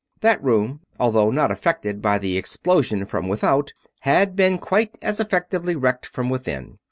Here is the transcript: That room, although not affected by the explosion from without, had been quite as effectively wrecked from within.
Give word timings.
That 0.21 0.43
room, 0.43 0.79
although 0.99 1.29
not 1.29 1.51
affected 1.51 2.01
by 2.01 2.17
the 2.17 2.35
explosion 2.35 3.05
from 3.05 3.27
without, 3.27 3.71
had 3.99 4.35
been 4.35 4.57
quite 4.57 4.97
as 4.99 5.19
effectively 5.19 5.75
wrecked 5.75 6.07
from 6.07 6.27
within. 6.27 6.79